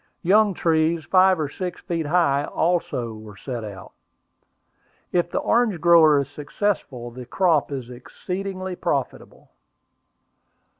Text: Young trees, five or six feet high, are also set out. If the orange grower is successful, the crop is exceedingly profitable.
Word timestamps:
Young 0.23 0.55
trees, 0.55 1.05
five 1.05 1.39
or 1.39 1.47
six 1.47 1.79
feet 1.81 2.07
high, 2.07 2.41
are 2.41 2.47
also 2.49 3.35
set 3.35 3.63
out. 3.63 3.91
If 5.11 5.29
the 5.29 5.37
orange 5.37 5.79
grower 5.79 6.17
is 6.19 6.27
successful, 6.27 7.11
the 7.11 7.27
crop 7.27 7.71
is 7.71 7.91
exceedingly 7.91 8.75
profitable. 8.75 9.51